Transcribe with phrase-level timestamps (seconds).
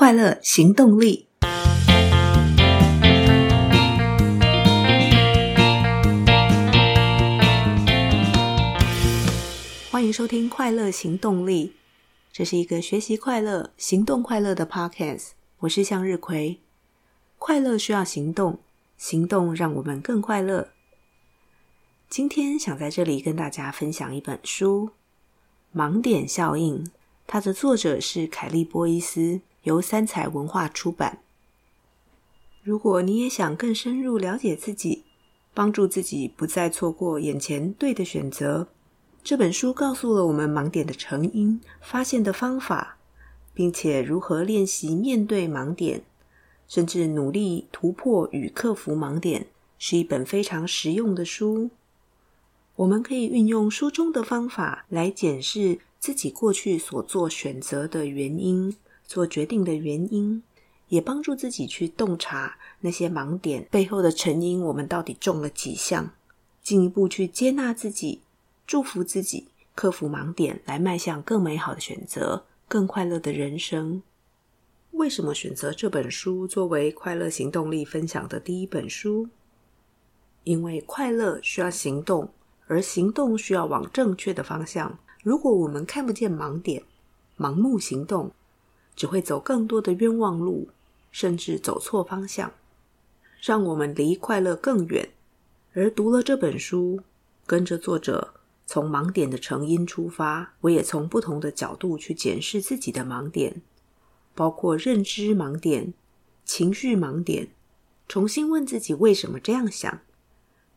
[0.00, 1.28] 快乐行动力。
[9.90, 11.66] 欢迎收听《快乐行动力》，
[12.32, 15.32] 这是一个学习快乐、行动快乐的 Podcast。
[15.58, 16.60] 我是向日葵。
[17.36, 18.60] 快乐需要行动，
[18.96, 20.68] 行动让我们更快乐。
[22.08, 24.92] 今天想在这里跟大家分享一本书
[25.78, 26.82] 《盲点效应》，
[27.26, 29.42] 它的作者是凯利波伊斯。
[29.62, 31.20] 由三彩文化出版。
[32.62, 35.04] 如果你也想更深入了解自己，
[35.54, 38.68] 帮助自己不再错过眼前对的选择，
[39.22, 42.98] 这本书告诉了我们盲点的成因、发现的方法，
[43.52, 46.02] 并且如何练习面对盲点，
[46.68, 49.46] 甚至努力突破与克服盲点，
[49.78, 51.70] 是一本非常实用的书。
[52.76, 58.76] 我们可以运用书中的方法来检视自己过去所做选择的原因。
[59.10, 60.40] 做决定的原因，
[60.86, 64.62] 也帮助自己去洞察那些盲点背后的成因。
[64.62, 66.12] 我们到底中了几项？
[66.62, 68.20] 进一步去接纳自己，
[68.68, 74.00] 祝福自己，克服盲点，来迈向更美好的选择，更快乐的人生。
[74.92, 79.28] 为什么选择这本书作为快乐行动力分享的第一本书？
[80.44, 82.28] 因为快乐需要行动，
[82.68, 84.96] 而行动需要往正确的方向。
[85.24, 86.84] 如果我们看不见盲点，
[87.36, 88.30] 盲目行动，
[89.00, 90.68] 只会走更多的冤枉路，
[91.10, 92.52] 甚至走错方向，
[93.40, 95.08] 让我们离快乐更远。
[95.72, 97.00] 而读了这本书，
[97.46, 98.34] 跟着作者
[98.66, 103.62] 从盲点的成因出发，我也从不同的角度去检视自己的盲点，
[104.34, 105.94] 包括认知盲点、
[106.44, 107.48] 情绪盲点，
[108.06, 110.00] 重新问自己为什么这样想，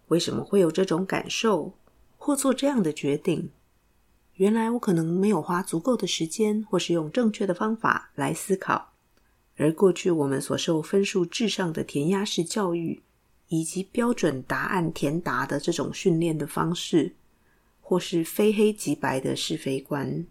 [0.07, 1.73] 为什么会有这种感受，
[2.17, 3.49] 或做这样的决定。
[4.35, 8.93] 原来我可能没有花足够的时间，或是用正确的方法来思考，
[9.57, 13.03] 而过去我们所受分数至上的填鸭式教育，
[13.49, 17.13] 以及标准答案填答的这种训练的方式，
[17.79, 20.25] 或是非黑即白的是非观，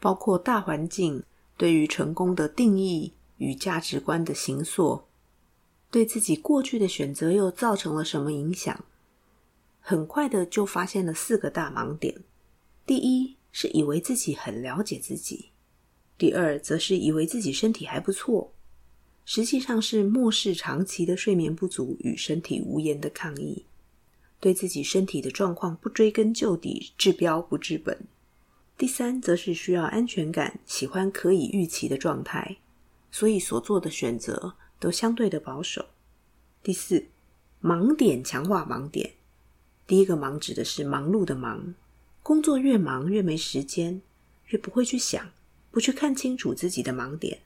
[0.00, 1.22] 包括大环境
[1.56, 5.04] 对于成功的定义与价值观的形塑，
[5.92, 8.84] 对自己过去的选择又造成了什么影响？
[9.80, 12.24] 很快的就发现了四个大盲点。
[12.84, 15.46] 第一是以为自己很了解自己，
[16.16, 18.52] 第二则是以为自己身体还不错，
[19.24, 23.64] 实际上是漠视长期的睡眠不足与身体无言的抗议，
[24.38, 27.98] 对自己身体的状况不追根究底，治标不治本。
[28.76, 32.58] 第三则是需要安全感，喜欢可以预期的状态，
[33.10, 35.84] 所以所做的选择都相对的保守。
[36.62, 37.08] 第四，
[37.60, 39.14] 盲点强化盲点，
[39.84, 41.74] 第一个盲指的是忙碌的忙。
[42.28, 44.02] 工作越忙，越没时间，
[44.48, 45.30] 越不会去想，
[45.70, 47.38] 不去看清楚自己的盲点。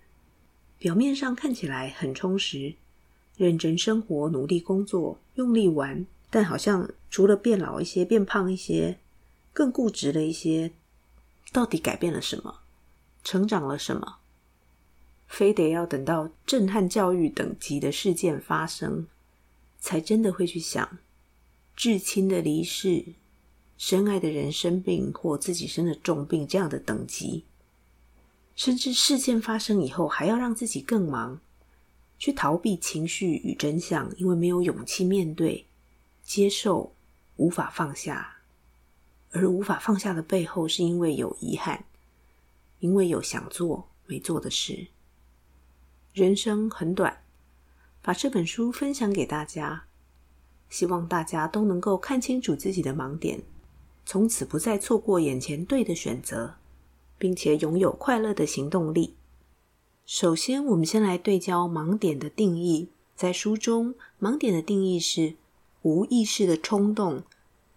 [0.77, 2.75] 表面上看起来很充实，
[3.37, 8.99] 认真生活，努力工作，用力玩，但好像除了变老一些、变胖一些，
[9.53, 10.73] 更固执了一些。
[11.53, 12.63] 到底改变了什么？
[13.23, 14.17] 成长了什么？
[15.29, 19.07] 非得要等到震撼教育等级的事件发生，
[19.79, 20.99] 才真的会去想
[21.77, 23.05] 至亲的离世。
[23.85, 27.45] 深爱的人生病或自己生了重病，这样的等级，
[28.55, 31.41] 甚至事件发生以后，还要让自己更忙，
[32.17, 35.67] 去逃避情绪与真相，因为没有勇气面对、
[36.23, 36.95] 接受，
[37.35, 38.37] 无法放下。
[39.33, 41.85] 而无法放下的背后，是因为有遗憾，
[42.79, 44.87] 因为有想做没做的事。
[46.13, 47.25] 人生很短，
[48.01, 49.87] 把这本书分享给大家，
[50.71, 53.43] 希望大家都能够看清楚自己的盲点。
[54.05, 56.55] 从此不再错过眼前对的选择，
[57.19, 59.15] 并且拥有快乐的行动力。
[60.05, 62.89] 首先，我们先来对焦盲点的定义。
[63.15, 65.35] 在书中，盲点的定义是
[65.83, 67.23] 无意识的冲动，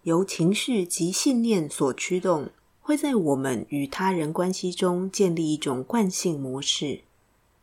[0.02, 2.50] 由情绪及信念所驱动，
[2.80, 7.02] 会在我们与他人关系中建立一种惯性模式。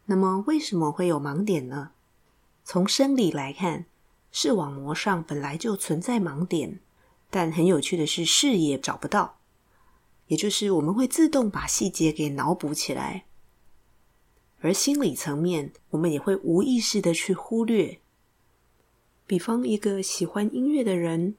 [0.06, 1.92] 那么，为什么会有盲点呢？
[2.64, 3.86] 从生理来看，
[4.32, 6.80] 视网膜上本来就存在盲点。
[7.36, 9.40] 但很有趣的是，视野找不到，
[10.28, 13.26] 也就是我们会自动把细节给脑补起来，
[14.60, 18.00] 而心理层面，我们也会无意识的去忽略。
[19.26, 21.34] 比方，一个喜欢音乐的人，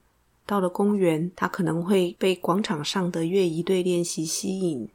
[0.45, 4.89] 到了公园，他可能会被广场上的乐仪队练习吸引，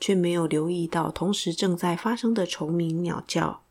[0.00, 3.62] 却没有留意到同时正在发生的虫鸣鸟叫。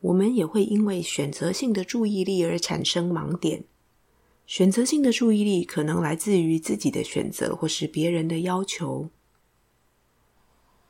[0.00, 3.62] 我们也会因为选择性的注意力而产生盲点。
[4.46, 9.08] 选择性的注意力可能来自于自己的选择，或是别人的要求。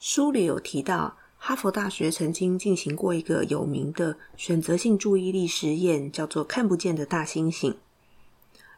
[0.00, 7.76] 书里有提到，哈佛大学曾经进行过一个有名的选择性注意力实验，叫做“看不见的大猩猩”。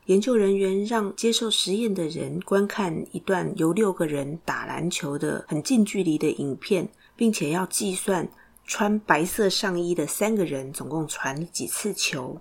[0.06, 8.28] 研究人员让接受实验的人观看一段由六个人打篮球的很近距离的影片，并且要计算
[8.64, 12.40] 穿白色上衣的三个人总共传几次球。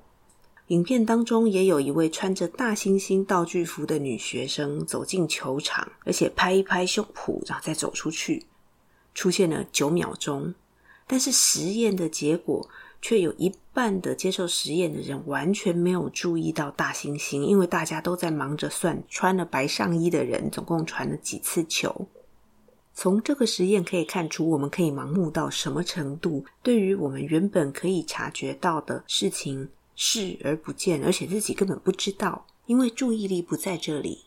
[0.67, 8.45] 影片当中也有一位穿着大猩猩道具服的女学生走进球场，而且拍一拍胸脯，然后再走出去。
[9.13, 10.53] 出现了九秒钟，
[11.05, 12.67] 但是实验的结果
[13.01, 22.07] 却有一半的接受实验的人完全没有注意到大猩猩，因为大家都在忙着算穿了白上衣的人总共传了几次球。
[22.93, 34.25] 从这个实验可以看出，我们可以盲目到什么程度，对于我们原本可以察觉到的事情视而不见，而且自己根本不知道，因为注意力不在这里。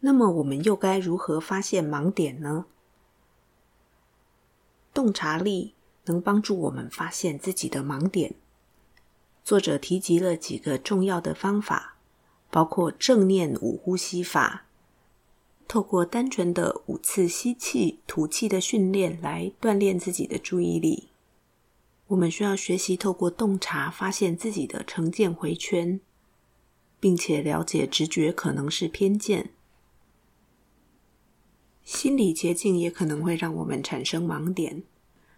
[0.00, 2.66] 那么我们又该如何发现盲点呢？
[4.94, 8.34] 洞察力能帮助我们发现自己的盲点。
[9.44, 11.96] 作者提及了几个重要的方法，
[12.50, 14.66] 包括正念五呼吸法，
[15.66, 21.07] 透过单纯的五次吸气、吐气的训练来锻炼自己的注意力。
[22.08, 26.00] 我们需要学习透过洞察发现自己的成见回圈，
[26.98, 29.50] 并且了解直觉可能是偏见。
[31.84, 34.82] 心理捷径也可能会让我们产生盲点。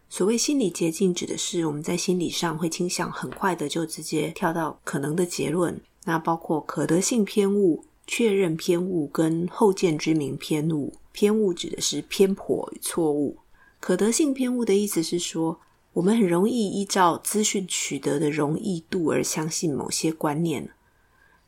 [0.08, 5.80] 所谓心理捷径，指的是我们在心理上会倾向很快的就直接跳到可能的结论。
[6.04, 10.94] 那包括可得性偏误、确认偏误跟后见之明偏误。
[11.12, 13.38] 偏误指的是偏颇与错误。
[13.78, 15.60] 可得性偏误的意思是说，
[16.00, 20.70] 我们很容易依照资讯取得的容易度而相信某些观念。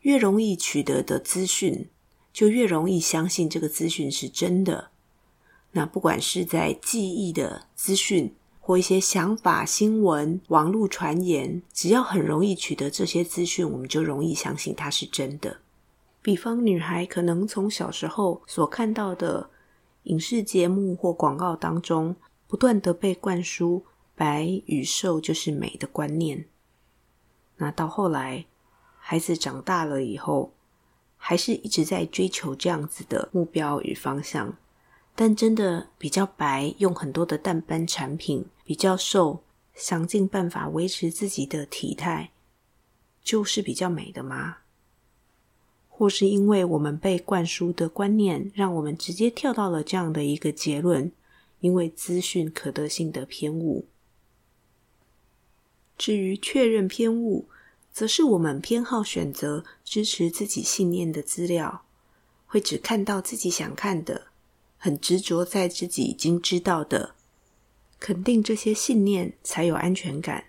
[0.01, 1.89] 越容易取得的资讯，
[2.35, 4.91] 就越容易相信这个资讯是真的。
[5.71, 15.61] 那不管是在记忆的资讯，或一些想法、新闻、网络传言，只要很容易取得这些资讯，我们就容易相信它是真的。
[16.21, 19.49] 比方，女孩可能从小时候所看到的
[20.03, 22.15] 影视节目或广告当中，
[22.47, 26.47] 不断地被灌输“白与瘦就是美”的观念。
[27.57, 28.47] 那到后来，
[28.99, 30.53] 孩子长大了以后，
[31.17, 34.57] 还是一直在追求这样子的目标与方向。
[35.15, 39.43] 但真的比较白，用很多的淡斑产品；比较瘦，
[39.75, 42.31] 想尽办法维持自己的体态，
[43.23, 44.59] 就是比较美的吗？
[45.89, 51.13] 或是因为我们被灌输的观念，让我们直接跳到了这样的一个结论？
[51.61, 53.87] 因为资讯可得性的偏误。
[56.03, 57.47] 至于确认偏误，
[57.93, 61.85] 则是我们偏好选择支持自己信念的资料，
[62.45, 64.27] 会只看到自己想看的。
[64.79, 67.15] 很执着在自己已经知道的，
[68.01, 70.47] 肯定这些信念才有安全感。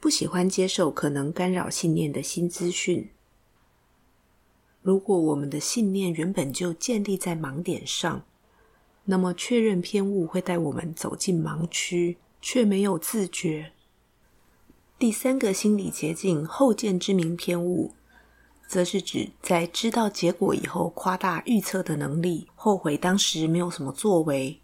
[0.00, 3.10] 不喜欢接受可能干扰信念的新资讯。
[4.80, 8.24] 如果我们的信念原本就建立在盲点上，
[9.04, 13.72] 那么确认偏误会带我们走进盲区，却没有自觉。
[14.98, 17.92] 第三个心理捷径——后见之明偏误。
[18.66, 24.58] 则是指在知道结果以后夸大预测的能力，后悔当时没有什么作为。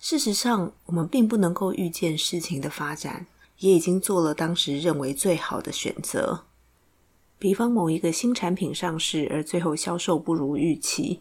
[0.00, 3.26] 事实上，我们并不能够预见事情的发展，
[3.58, 6.44] 也已经做了当时认为最好的选择。
[7.38, 11.20] 比方某一个新产品上市，而最后销售不如预期，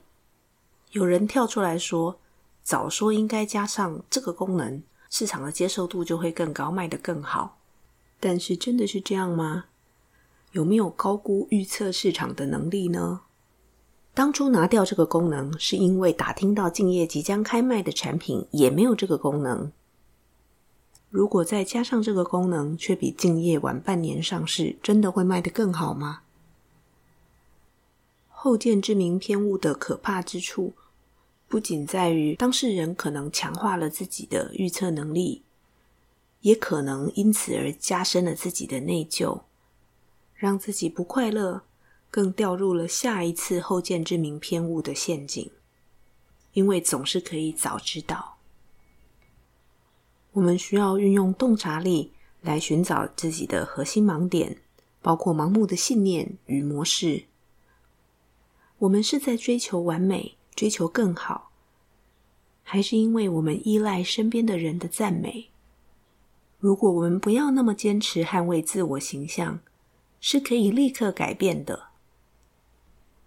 [0.92, 2.20] 有人跳出来说
[2.64, 7.58] ：“早说应该加上这个功能，市场的接受度就会更高，卖得更好。”
[8.20, 9.66] 但是真的是这样吗？
[10.52, 13.22] 有没有高估预测市场的能力呢？
[14.14, 19.72] 当初拿掉这个功能，是因为打听到竞业即将开卖的产品也没有这个功能。
[21.10, 26.22] 如果再加上这个功能，却比竞业晚半年上市，真的会卖得更好吗？
[28.30, 30.74] 后见之明偏误的可怕之处，
[31.48, 35.42] 不仅在于当事人可能强化了自己的预测能力，
[36.46, 39.42] 也可能因此而加深了自己的内疚。
[40.36, 41.64] 让自己不快乐，
[42.12, 45.50] 更掉入了下一次后见之明偏误的陷阱，
[46.54, 48.38] 因为总是可以早知道。
[50.34, 52.12] 我们需要运用洞察力
[52.42, 54.62] 来寻找自己的核心盲点，
[55.02, 57.24] 包括盲目的信念与模式。
[58.78, 61.50] 我们是在追求完美、追求更好，
[62.62, 65.50] 还是因为我们依赖身边的人的赞美？
[66.66, 69.60] 如果我们不要那么坚持捍卫自我形象，
[70.20, 71.90] 是可以立刻改变的。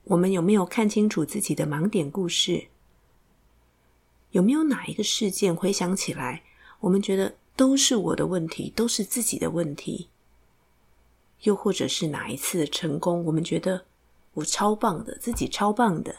[0.07, 2.67] 我们有没有看清楚自己的盲点故事？
[4.33, 6.43] 有没有哪一个事件回想起来，
[6.81, 10.09] 我们觉得都是我的问题，都是自己的问题。
[11.43, 13.85] 又或者是哪一次的成功，我们觉得
[14.35, 16.13] 我超棒的，自己超棒的。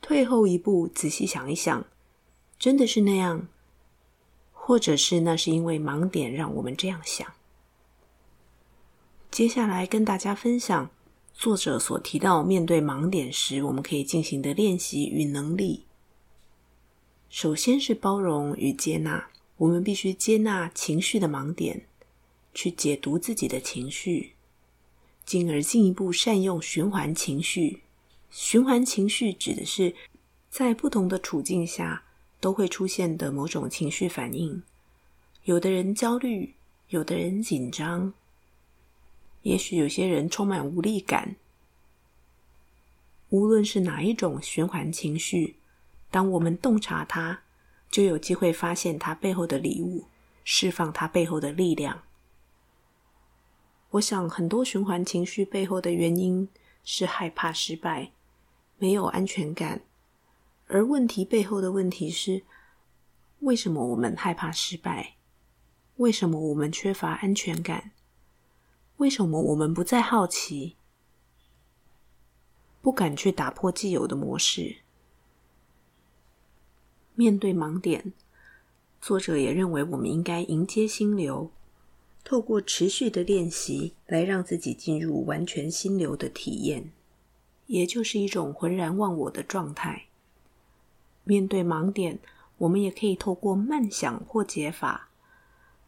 [0.00, 1.84] 退后一步，仔细想一想，
[2.56, 3.48] 真的是那样？
[4.70, 7.26] 或者是那是因为盲点让我们这样想？
[9.28, 10.88] 接下来跟大家分享
[11.34, 15.86] 作者所提到面对盲点时我们可以进行的练习与能力。
[17.28, 21.86] 首先是包容与接纳，我们必须接纳情绪的盲点。
[22.54, 24.34] 去解读自己的情绪，
[25.24, 27.82] 进而进一步善用循环情绪。
[28.30, 29.96] 循环情绪指的是
[30.48, 32.04] 在不同的处境下
[32.40, 34.62] 都会出现的某种情绪反应。
[35.44, 36.54] 有的人焦虑，
[36.88, 38.12] 有的人紧张，
[39.42, 41.36] 也许有些人充满无力感。
[43.28, 45.56] 无论是哪一种循环情绪，
[46.10, 47.42] 当我们洞察它，
[47.90, 50.06] 就有机会发现它背后的礼物，
[50.42, 52.02] 释放它背后的力量。
[53.90, 56.48] 我想，很多循环情绪背后的原因
[56.84, 58.12] 是害怕失败，
[58.78, 59.82] 没有安全感。
[60.72, 62.42] 而问题背后的问题是：
[63.40, 65.16] 为什么我们害怕失败？
[65.96, 67.90] 为什么我们缺乏安全感？
[68.98, 70.76] 为什么我们不再好奇，
[72.80, 74.76] 不敢去打破既有的模式？
[77.16, 78.12] 面对盲点，
[79.00, 81.50] 作者也认为我们应该迎接心流。
[82.22, 86.92] 透过持续的练习来让自己进入完全心流的体验，
[87.66, 90.06] 也就是一种浑然忘我的状态。
[91.24, 92.18] 面对盲点，
[92.58, 95.08] 我们也可以透过慢想或解法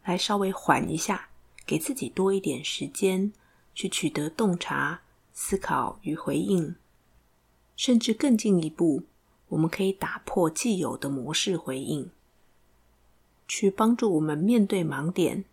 [0.03, 1.29] 来稍微缓一下，
[1.65, 3.31] 给自己多一点时间
[3.73, 5.01] 去取得洞察、
[5.33, 6.75] 思考与回应。
[7.75, 9.03] 甚至更进一步，
[9.47, 12.11] 我们可以打破既有的模式回应，
[13.47, 15.45] 去帮助我们面对盲点。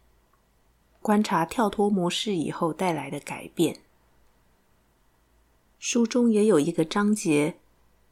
[1.00, 3.80] 观察跳脱模式以后带来的改变。
[5.78, 7.59] 书中也有一个章节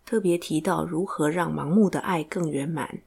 [0.08, 3.02] 特别提到如何让盲目的爱更圆满。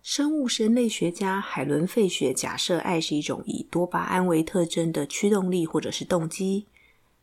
[0.00, 6.66] 生物生类学家海伦·费雪假设，爱是一种以多巴胺为特征的驱动力或者是动机，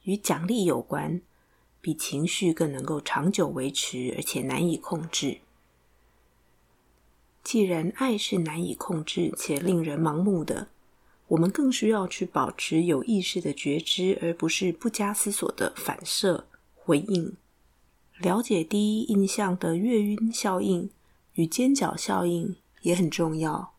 [0.03, 1.21] 与奖励有关，
[1.79, 5.37] 比情绪更能够长久维持，而且难以控制。
[7.41, 10.67] 既然爱是难以控制且令人盲目的，
[11.29, 17.37] 我们更需要去保持有意识的觉知，而不是不加思索的反射回应。
[18.21, 20.89] 了解第一印象的月晕效应
[21.33, 23.73] 与尖角效应也很重要。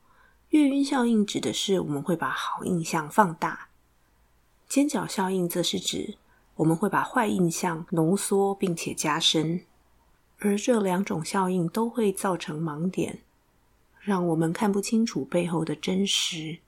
[0.48, 3.68] 月晕效应指的是我们会把好印象放大，
[4.66, 6.16] 尖角效应则是指
[6.56, 9.60] 我们会把坏印象浓缩并且加深。
[10.38, 13.18] 而这两种效应都会造成盲点，
[14.00, 16.60] 让我们看不清楚背后的真实。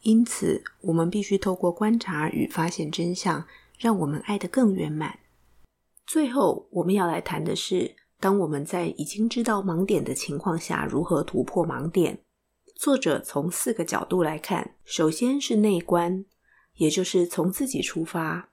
[0.00, 3.46] 因此，我们必须透过观察与发现真相，
[3.78, 5.18] 让我们爱得更圆满。
[6.06, 12.22] 最后，我们要来谈的是，当我们在已经知道盲点的情况下，如何突破盲点。
[12.76, 16.24] 作者从四个角度来看，首先是内观，
[16.74, 18.50] 也就是从自己出发。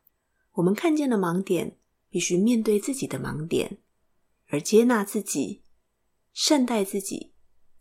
[0.53, 1.77] 我们看见了盲点，
[2.09, 3.79] 必须面对自己的盲点，
[4.47, 5.63] 而接纳自己，
[6.33, 7.33] 善待自己，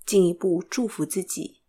[0.05, 1.61] 进一步祝福自己。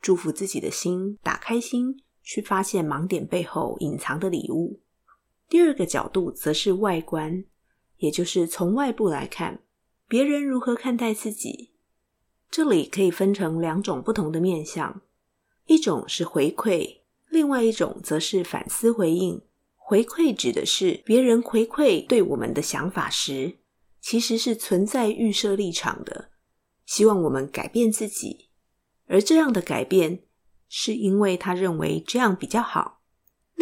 [0.00, 4.80] 祝福自己的心，打开心，去发现盲点背后隐藏的礼物。
[5.52, 7.44] 第二个角度则是外观，
[7.98, 9.60] 也就是从外部来看，
[10.08, 11.74] 别人如何看待自己。
[12.50, 15.02] 这里可以分成两种不同的面向，
[15.66, 19.42] 一种是回馈，另外一种则是反思回应。
[19.76, 23.58] 回馈指的是别人回馈对我们的想法时，
[24.00, 26.30] 其实是存在预设立场的，
[26.86, 28.48] 希望我们改变自己。
[29.06, 30.22] 而这样的改变，
[30.66, 33.01] 是因为他认为这样比较好。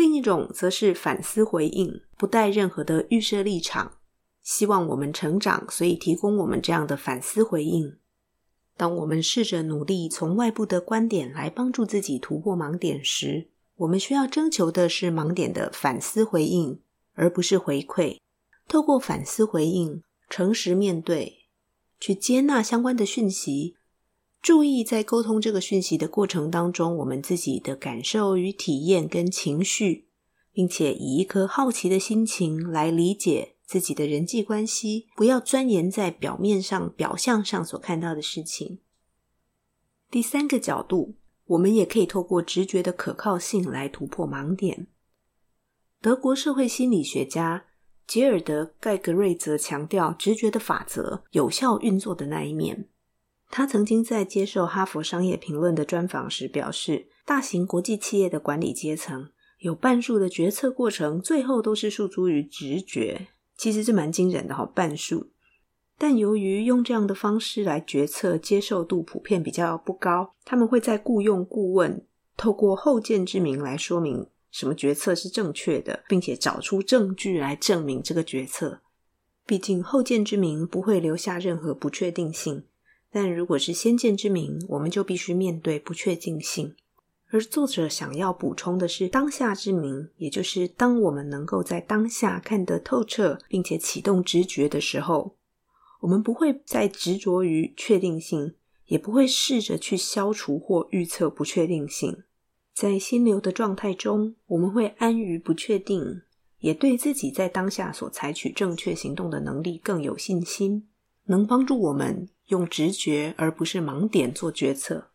[0.00, 3.98] 另一种则是反思回应，不带任何的预设立场，
[4.42, 7.98] 希望我们成长，所以提供我们这样的反思回应。
[8.78, 16.80] 当我们试着努力从外部的观点来帮助自己突破盲点时，我们需要征求的是盲点的反思回应，
[17.12, 18.16] 而不是回馈。
[18.66, 21.50] 透过反思回应，诚实面对，
[22.00, 23.76] 去接纳相关的讯息。
[24.42, 30.08] 注意在沟通这个讯息的过程当中，我们自己的感受与体验跟情绪，
[30.52, 38.78] 并且以一颗好奇的心情来理解自己的人际关系，不要钻研在表面上、表象上所看到的事情。
[40.10, 44.86] 第三个角度，我们也可以透过直觉的可靠性来突破盲点。
[46.00, 47.66] 德国社会心理学家
[48.06, 52.88] 杰尔德·盖格瑞则强调直觉的法则有效运作的那一面。
[53.50, 59.28] 他曾经在接受《哈佛商业评论》的专访时表示，大型国际企业的管理阶层
[59.58, 63.26] 有半数的决策过程最后都是诉诸于直觉。
[63.56, 65.30] 其实这蛮惊人的哈，半数。
[65.98, 78.80] 但由于用这样的方式来决策，接受度普遍比较不高，他们会在雇佣顾问透过后见之明来说明什么决策是正确的，并且找出证据来证明这个决策。
[79.44, 82.62] 毕竟后见之明不会留下任何不确定性，
[83.12, 86.74] 但如果是先见之明，我们就必须面对不确定性。
[87.32, 95.36] 而作者想要补充的是当下之明，也就是当我们能够在当下看得透彻，并且启动直觉的时候，
[96.00, 98.54] 我们不会再执着于确定性，
[98.86, 102.24] 也不会试着去消除或预测不确定性。
[102.74, 106.22] 在心流的状态中，我们会安于不确定，
[106.60, 110.88] 也对自己在当下所采取正确行动的能力更有信心，
[111.26, 115.10] 能帮助我们用直觉而不是盲点做决策。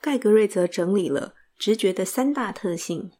[0.00, 3.10] 盖格瑞则整理了直觉的三大特性，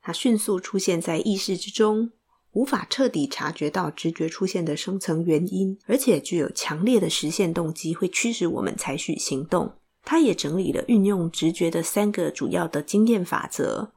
[0.00, 2.12] 它迅速出现在意识之中，
[2.52, 9.78] 无法彻底察觉到直觉出现的深层原因，而且具有强烈的实现动机，会驱使我们采取行动。
[10.02, 13.92] 他也整理了运用直觉的三个主要的经验法则：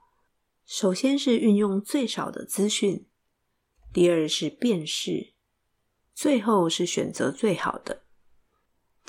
[0.65, 3.05] 首先是运用最少的资讯，
[3.93, 5.33] 第二是辨识，
[6.15, 8.01] 最后是选择最好的。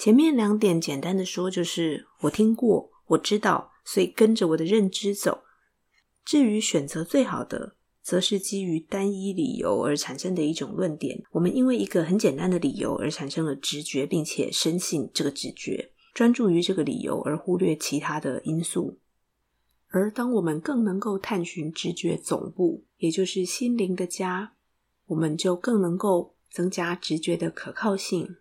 [0.00, 3.70] 前面两点简单的说，就是我听过，我知道。
[3.84, 5.42] 所以跟着我的认知走。
[6.24, 11.22] 至于选择最好的，则是基于单一理由而产生的一种论点。
[11.32, 18.98] 我们因为一个很简单的理由而产生了直觉，并且深信这个直觉，专注于这个理由而忽略其他的因素。
[19.88, 24.54] 而当我们更能够探寻直觉总部，也就是心灵的家，
[25.08, 28.36] 我们就更能够增加直觉的可靠性，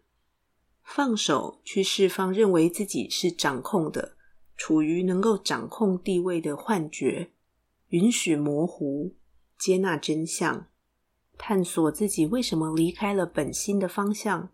[0.92, 4.16] 放手去释放认为自己是掌控的。
[4.58, 7.30] 处于能够掌控地位的幻觉，
[7.90, 9.16] 允许模糊，
[9.58, 10.68] 接纳真相，
[11.38, 14.50] 探索自己为什么离开了本心的方向，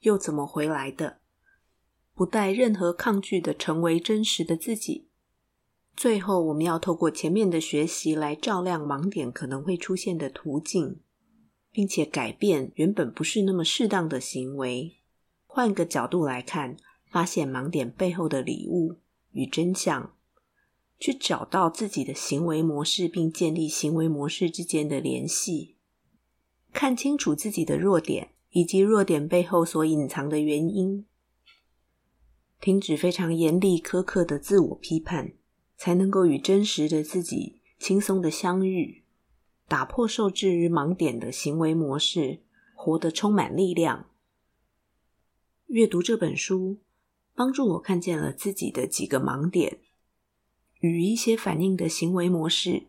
[0.00, 1.18] 又怎么回来的，
[2.14, 5.06] 不带任何抗拒的成为真实的自己。
[5.94, 11.00] 最后，我们要透过前面的学习来照亮盲点可能会出现的途径，
[11.70, 14.96] 并且改变原本不是那么适当的行为。
[15.56, 16.76] 换个角度来看。
[17.08, 18.96] 发现盲点背后的礼物
[19.30, 20.12] 与真相，
[20.98, 25.76] 去找到自己的行为模式，并建立行为模式之间的联系，
[26.74, 31.06] 看清楚自己的弱点以及弱点背后所隐藏的原因，
[32.60, 35.32] 停止非常严厉苛刻的自我批判，
[35.78, 39.04] 才能够与真实的自己轻松的相遇，
[39.66, 42.40] 打破受制于盲点的行为模式，
[42.74, 44.10] 活得充满力量。
[45.66, 46.78] 阅读这本书。
[47.38, 49.80] 帮助我看见了自己的几个盲点
[50.80, 52.86] 与一些反应的行为模式，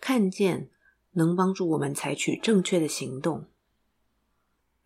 [0.00, 0.70] 看见
[1.12, 3.44] 能帮助我们采取正确的行动。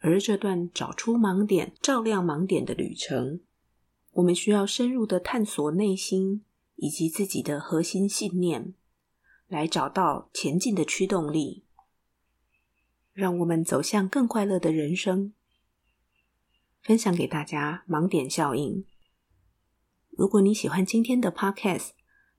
[0.00, 3.38] 而这段找出盲点、照亮盲点的旅程，
[4.14, 8.74] 我们需要深入的探索内心以及自己的核心信念，
[9.46, 11.62] 来找到前进的驱动力，
[13.12, 15.32] 让我们走向更快乐的人生。
[16.82, 18.84] 分享给大家盲点效应。
[20.10, 21.90] 如果你喜欢今天的 Podcast，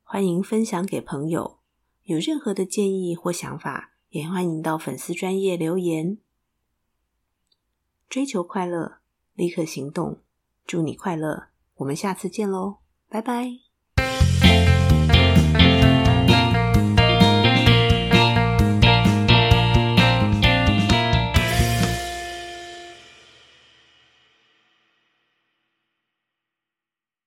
[0.03, 1.59] 欢迎分享给朋友。
[2.03, 6.17] 有任何的建议或想法，也欢迎到粉丝专业留言。
[8.09, 8.97] 追求快乐，
[9.33, 10.21] 立刻行动。
[10.65, 13.70] 祝你快乐，我们下次见喽，拜拜。